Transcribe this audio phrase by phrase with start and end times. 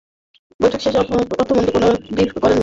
[0.59, 2.59] বৈঠক শেষে অর্থমন্ত্রী কোনো ব্রিফ করেননি।